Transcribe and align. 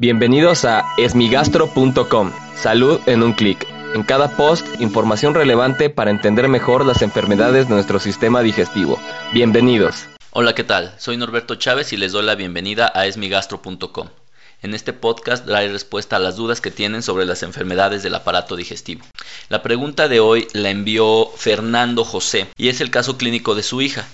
Bienvenidos 0.00 0.64
a 0.64 0.86
esmigastro.com. 0.96 2.32
Salud 2.56 3.00
en 3.04 3.22
un 3.22 3.34
clic. 3.34 3.66
En 3.94 4.02
cada 4.02 4.34
post, 4.34 4.66
información 4.80 5.34
relevante 5.34 5.90
para 5.90 6.10
entender 6.10 6.48
mejor 6.48 6.86
las 6.86 7.02
enfermedades 7.02 7.68
de 7.68 7.74
nuestro 7.74 8.00
sistema 8.00 8.40
digestivo. 8.40 8.98
Bienvenidos. 9.34 10.06
Hola, 10.30 10.54
¿qué 10.54 10.64
tal? 10.64 10.94
Soy 10.96 11.18
Norberto 11.18 11.56
Chávez 11.56 11.92
y 11.92 11.98
les 11.98 12.12
doy 12.12 12.24
la 12.24 12.34
bienvenida 12.34 12.90
a 12.94 13.04
esmigastro.com. 13.04 14.08
En 14.62 14.72
este 14.72 14.94
podcast 14.94 15.44
daré 15.44 15.70
respuesta 15.70 16.16
a 16.16 16.20
las 16.20 16.36
dudas 16.36 16.62
que 16.62 16.70
tienen 16.70 17.02
sobre 17.02 17.26
las 17.26 17.42
enfermedades 17.42 18.02
del 18.02 18.14
aparato 18.14 18.56
digestivo. 18.56 19.04
La 19.50 19.62
pregunta 19.62 20.08
de 20.08 20.20
hoy 20.20 20.48
la 20.54 20.70
envió 20.70 21.30
Fernando 21.36 22.06
José 22.06 22.46
y 22.56 22.70
es 22.70 22.80
el 22.80 22.90
caso 22.90 23.18
clínico 23.18 23.54
de 23.54 23.62
su 23.62 23.82
hija. 23.82 24.08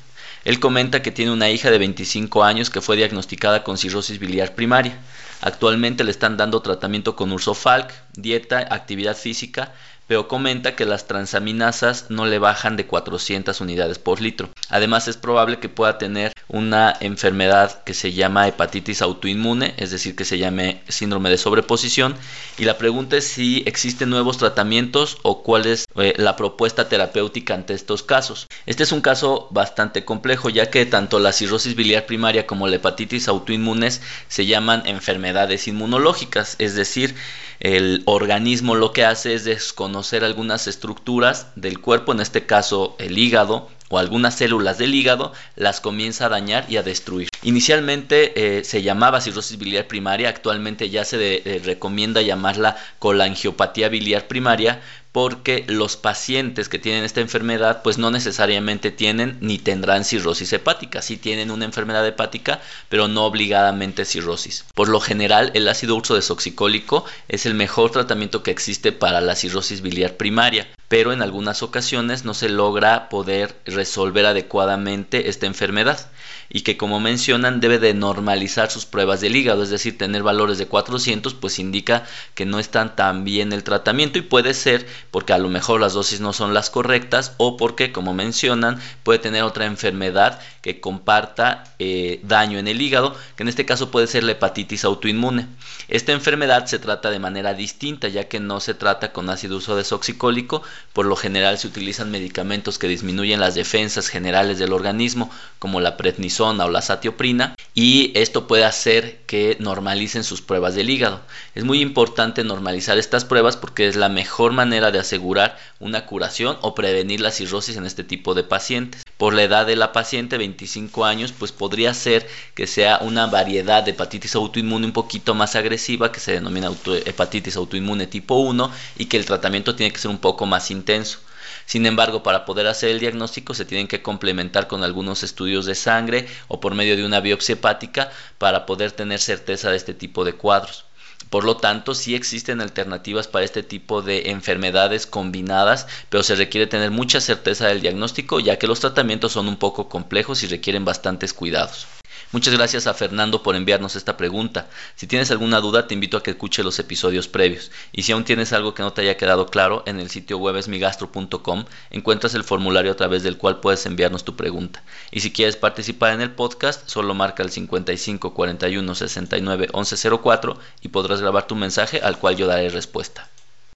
Él 0.45 0.59
comenta 0.59 1.01
que 1.01 1.13
tiene 1.13 1.31
una 1.31 1.49
hija 1.49 1.71
de 1.71 1.79
25 1.79 2.43
años 2.43 2.71
que 2.71 2.81
fue 2.81 2.97
diagnosticada 2.97 3.63
con 3.63 3.79
cirrosis 3.79 4.19
biliar 4.19 4.57
primaria. 4.57 4.99
Actualmente 5.41 6.05
le 6.05 6.11
están 6.11 6.37
dando 6.37 6.63
tratamiento 6.63 7.17
con 7.17 7.33
ursofalc, 7.33 7.93
dieta, 8.15 8.59
actividad 8.71 9.17
física, 9.17 9.73
pero 10.07 10.29
comenta 10.29 10.77
que 10.77 10.85
las 10.85 11.07
transaminasas 11.07 12.07
no 12.11 12.27
le 12.27 12.39
bajan 12.39 12.77
de 12.77 12.87
400 12.87 13.61
unidades 13.61 13.99
por 13.99 14.21
litro. 14.21 14.49
Además 14.69 15.09
es 15.09 15.17
probable 15.17 15.59
que 15.59 15.69
pueda 15.69 15.99
tener 15.99 16.33
una 16.49 16.95
enfermedad 17.01 17.83
que 17.83 17.95
se 17.95 18.13
llama 18.13 18.47
hepatitis 18.47 19.03
autoinmune, 19.03 19.75
es 19.79 19.91
decir, 19.91 20.15
que 20.15 20.25
se 20.25 20.39
llame 20.39 20.83
síndrome 20.89 21.31
de 21.31 21.39
sobreposición. 21.39 22.15
Y 22.57 22.65
la 22.65 22.79
pregunta 22.79 23.17
es 23.17 23.27
si 23.27 23.63
existen 23.67 24.11
nuevos 24.11 24.39
tratamientos 24.39 25.19
o 25.23 25.43
cuál 25.43 25.67
es 25.67 25.87
eh, 25.97 26.15
la 26.17 26.37
propuesta 26.37 26.89
terapéutica 26.89 27.55
ante 27.55 27.75
estos 27.75 28.03
casos. 28.03 28.47
Este 28.67 28.85
es 28.85 28.93
un 28.93 29.01
caso 29.01 29.49
bastante 29.51 30.05
complejo, 30.05 30.49
ya 30.49 30.71
que 30.71 30.87
tanto 30.87 31.19
la 31.19 31.33
cirrosis 31.33 31.75
biliar 31.75 32.07
primaria 32.07 32.47
como 32.47 32.69
la 32.69 32.77
hepatitis 32.77 33.29
autoinmunes 33.29 34.01
se 34.29 34.47
llaman 34.47 34.83
enfermedades 34.87 35.67
inmunológicas, 35.67 36.57
es 36.59 36.75
decir, 36.75 37.15
el 37.61 38.03
organismo 38.05 38.75
lo 38.75 38.93
que 38.93 39.05
hace 39.05 39.35
es 39.35 39.45
desconocer 39.45 40.25
algunas 40.25 40.67
estructuras 40.67 41.47
del 41.57 41.81
cuerpo, 41.81 42.13
en 42.13 42.21
este 42.21 42.45
caso 42.45 42.97
el 42.99 43.17
hígado, 43.17 43.71
o 43.89 43.99
algunas 43.99 44.35
células 44.35 44.79
del 44.79 44.95
hígado 44.95 45.33
las 45.55 45.81
comienza 45.81 46.27
a 46.27 46.29
dañar 46.29 46.67
y 46.69 46.77
a 46.77 46.83
destruir. 46.83 47.29
Inicialmente 47.47 48.59
eh, 48.59 48.65
se 48.65 48.83
llamaba 48.83 49.21
cirrosis 49.21 49.57
biliar 49.57 49.87
primaria, 49.87 50.29
actualmente 50.29 50.91
ya 50.91 51.05
se 51.05 51.17
eh, 51.37 51.61
recomienda 51.65 52.21
llamarla 52.21 52.77
colangiopatía 52.99 53.89
biliar 53.89 54.27
primaria 54.27 54.83
porque 55.13 55.65
los 55.69 55.97
pacientes 55.97 56.69
que 56.69 56.81
tienen 56.81 57.05
esta 57.05 57.21
enfermedad 57.21 57.83
pues 57.85 57.99
no 57.99 58.11
necesariamente 58.11 58.91
tienen 58.91 59.39
ni 59.41 59.59
tendrán 59.59 60.05
cirrosis 60.05 60.53
hepática, 60.55 61.03
sí 61.03 61.19
tienen 61.19 61.53
una 61.53 61.67
enfermedad 61.67 62.05
hepática 62.05 62.61
pero 62.89 63.07
no 63.07 63.25
obligadamente 63.25 64.05
cirrosis. 64.07 64.65
Por 64.75 64.89
lo 64.89 64.99
general 64.99 65.53
el 65.55 65.69
ácido 65.69 65.95
urso 65.95 66.17
desoxicólico 66.17 67.05
es 67.29 67.47
el 67.47 67.55
mejor 67.55 67.93
tratamiento 67.93 68.43
que 68.43 68.51
existe 68.51 68.91
para 68.91 69.21
la 69.21 69.37
cirrosis 69.37 69.83
biliar 69.83 70.17
primaria 70.17 70.67
pero 70.89 71.13
en 71.13 71.23
algunas 71.23 71.63
ocasiones 71.63 72.25
no 72.25 72.35
se 72.35 72.49
logra 72.49 73.09
poder 73.09 73.57
resolver 73.65 74.27
adecuadamente 74.27 75.29
esta 75.29 75.47
enfermedad 75.47 76.11
y 76.49 76.61
que 76.61 76.77
como 76.77 77.01
debe 77.43 77.79
de 77.79 77.95
normalizar 77.95 78.71
sus 78.71 78.87
pruebas 78.87 79.21
del 79.21 79.37
hígado, 79.37 79.63
es 79.63 79.71
decir, 79.71 79.99
tener 79.99 80.23
valores 80.23 80.59
de 80.59 80.67
400 80.67 81.35
pues 81.35 81.59
indica 81.59 82.05
que 82.35 82.47
no 82.47 82.59
están 82.59 82.97
tan 82.97 83.25
bien 83.25 83.53
el 83.53 83.65
tratamiento 83.65 84.19
y 84.19 84.23
puede 84.23 84.55
ser 84.55 84.87
porque 85.11 85.33
a 85.33 85.39
lo 85.39 85.49
mejor 85.49 85.81
las 85.81 85.93
dosis 85.93 86.21
no 86.21 86.33
son 86.33 86.55
las 86.55 86.71
correctas 86.71 87.35
o 87.37 87.57
porque 87.57 87.93
como 87.93 88.15
mencionan 88.15 88.81
puede 89.03 89.19
tener 89.19 89.43
otra 89.43 89.67
enfermedad 89.67 90.41
que 90.67 90.81
comparta 90.81 91.63
eh, 91.79 92.19
daño 92.25 92.59
en 92.59 92.67
el 92.67 92.83
hígado, 92.83 93.15
que 93.37 93.45
en 93.45 93.49
este 93.49 93.65
caso 93.65 93.93
puede 93.93 94.09
ser 94.09 94.25
la 94.25 94.33
hepatitis 94.33 94.85
autoinmune. 94.85 95.47
Esta 95.87 96.11
enfermedad 96.11 96.67
se 96.67 96.81
trata 96.81 97.09
de 97.13 97.21
manera 97.21 97.55
distinta 97.55 98.09
ya 98.09 98.27
que 98.27 98.41
no 98.41 98.59
se 98.59 98.75
trata 98.75 99.13
con 99.13 99.31
ácido 99.31 99.59
uso 99.59 99.77
desoxicólico, 99.77 100.65
por 100.93 101.07
lo 101.07 101.15
general 101.15 101.57
se 101.59 101.69
utilizan 101.69 102.11
medicamentos 102.11 102.81
que 102.81 102.89
disminuyen 102.89 103.39
las 103.39 103.55
defensas 103.55 104.09
generales 104.09 104.59
del 104.59 104.73
organismo, 104.73 105.31
como 105.61 105.79
la 105.79 105.97
prednisona 105.97 106.65
o 106.65 106.71
la 106.71 106.83
satioprina, 106.83 107.55
y 107.73 108.11
esto 108.19 108.49
puede 108.49 108.65
hacer 108.65 109.21
que 109.29 109.57
normalicen 109.61 110.25
sus 110.25 110.43
pruebas 110.43 110.75
del 110.75 110.91
hígado. 110.91 111.21
Es 111.55 111.63
muy 111.63 111.81
importante 111.81 112.43
normalizar 112.43 112.99
estas 112.99 113.25
pruebas 113.25 113.57
porque 113.57 113.87
es 113.87 113.95
la 113.95 114.09
mejor 114.09 114.51
manera 114.51 114.91
de 114.91 114.99
asegurar 114.99 115.57
una 115.79 116.07
curación 116.07 116.59
o 116.63 116.75
prevenir 116.75 117.21
la 117.21 117.31
cirrosis 117.31 117.77
en 117.77 117.87
este 117.87 118.03
tipo 118.03 118.35
de 118.35 118.43
pacientes. 118.43 119.06
Por 119.17 119.33
la 119.33 119.45
edad 119.45 119.65
de 119.65 119.77
la 119.77 119.93
paciente, 119.93 120.37
25 120.37 121.07
años, 121.07 121.33
pues 121.33 121.51
podría 121.51 121.95
ser 121.95 122.29
que 122.55 122.67
sea 122.67 122.99
una 122.99 123.27
variedad 123.27 123.83
de 123.83 123.93
hepatitis 123.93 124.35
autoinmune 124.35 124.85
un 124.85 124.93
poquito 124.93 125.35
más 125.35 125.57
agresiva, 125.57 126.13
que 126.13 126.21
se 126.21 126.33
denomina 126.33 126.71
hepatitis 127.07 127.57
autoinmune 127.57 128.07
tipo 128.07 128.35
1, 128.35 128.71
y 128.99 129.07
que 129.07 129.17
el 129.17 129.25
tratamiento 129.25 129.75
tiene 129.75 129.91
que 129.91 130.01
ser 130.01 130.11
un 130.11 130.19
poco 130.19 130.45
más 130.45 130.71
intenso. 130.71 131.21
Sin 131.65 131.87
embargo, 131.87 132.23
para 132.23 132.45
poder 132.45 132.67
hacer 132.67 132.91
el 132.91 133.01
diagnóstico 133.01 133.55
se 133.55 133.65
tienen 133.65 133.89
que 133.89 134.03
complementar 134.03 134.67
con 134.69 134.85
algunos 134.85 135.23
estudios 135.23 135.65
de 135.65 135.75
sangre 135.75 136.29
o 136.49 136.61
por 136.61 136.75
medio 136.75 136.97
de 136.97 137.05
una 137.05 137.21
biopsia 137.21 137.55
hepática 137.55 138.11
para 138.37 138.67
poder 138.67 138.93
tener 138.93 139.19
certeza 139.19 139.71
de 139.71 139.77
este 139.77 139.95
tipo 139.95 140.25
de 140.25 140.35
cuadros. 140.35 140.85
Por 141.31 141.45
lo 141.45 141.57
tanto, 141.57 141.95
sí 141.95 142.15
existen 142.15 142.61
alternativas 142.61 143.29
para 143.29 143.45
este 143.45 143.63
tipo 143.63 144.03
de 144.03 144.31
enfermedades 144.31 145.07
combinadas, 145.07 145.87
pero 146.09 146.23
se 146.23 146.37
requiere 146.37 146.67
tener 146.67 146.91
mucha 146.91 147.21
certeza 147.21 147.67
del 147.67 147.81
diagnóstico 147.81 148.41
ya 148.41 148.59
que 148.59 148.67
los 148.67 148.81
tratamientos 148.81 149.33
son 149.33 149.49
un 149.49 149.57
poco 149.57 149.89
complejos 149.89 150.43
y 150.43 150.47
requieren 150.47 150.85
bastantes 150.85 151.33
cuidados. 151.33 151.87
Muchas 152.33 152.55
gracias 152.55 152.87
a 152.87 152.95
Fernando 152.95 153.43
por 153.43 153.55
enviarnos 153.55 153.95
esta 153.95 154.17
pregunta. 154.17 154.67
Si 154.97 155.07
tienes 155.07 155.31
alguna 155.31 155.61
duda, 155.61 155.87
te 155.87 155.95
invito 155.95 156.17
a 156.17 156.23
que 156.23 156.33
escuche 156.33 156.65
los 156.65 156.79
episodios 156.79 157.29
previos. 157.29 157.71
Y 157.93 158.03
si 158.03 158.13
aún 158.13 158.25
tienes 158.25 158.53
algo 158.53 158.75
que 158.75 158.83
no 158.83 158.93
te 158.93 159.03
haya 159.03 159.17
quedado 159.17 159.47
claro, 159.47 159.85
en 159.87 160.01
el 160.01 160.11
sitio 160.11 160.39
web 160.39 160.57
esmigastro.com 160.57 161.65
encuentras 161.91 162.35
el 162.35 162.45
formulario 162.45 162.93
a 162.93 162.97
través 162.97 163.23
del 163.23 163.39
cual 163.39 163.61
puedes 163.61 163.87
enviarnos 163.87 164.25
tu 164.25 164.35
pregunta. 164.37 164.83
Y 165.11 165.21
si 165.21 165.33
quieres 165.33 165.57
participar 165.57 166.15
en 166.15 166.21
el 166.21 166.33
podcast, 166.33 166.89
solo 166.89 167.15
marca 167.15 167.43
el 167.43 167.51
55 167.51 168.35
41 168.35 168.95
69 168.95 169.69
11 169.73 170.11
04 170.19 170.59
y 170.83 170.89
podrás 170.89 171.21
grabar 171.21 171.47
tu 171.47 171.55
mensaje 171.55 172.01
al 172.01 172.19
cual 172.19 172.37
yo 172.37 172.47
daré 172.47 172.69
respuesta. 172.69 173.29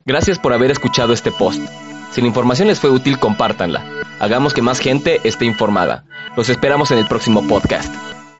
Gracias 0.05 0.39
por 0.39 0.53
haber 0.53 0.71
escuchado 0.71 1.13
este 1.13 1.31
post. 1.31 1.61
Si 2.13 2.21
la 2.21 2.27
información 2.27 2.69
les 2.69 2.81
fue 2.81 2.91
útil, 2.91 3.19
compártanla. 3.19 3.85
Hagamos 4.19 4.55
que 4.55 4.63
más 4.63 4.81
gente 4.81 5.21
esté 5.25 5.45
informada. 5.45 6.05
Los 6.37 6.49
esperamos 6.49 6.91
en 6.91 6.99
el 6.99 7.07
próximo 7.07 7.47
podcast. 7.47 8.10